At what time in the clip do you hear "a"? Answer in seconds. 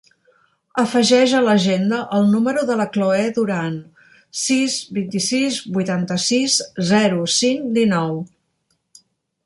1.39-1.41